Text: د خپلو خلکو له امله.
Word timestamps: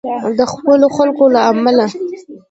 د 0.39 0.41
خپلو 0.53 0.87
خلکو 0.97 1.23
له 1.35 1.41
امله. 1.51 1.85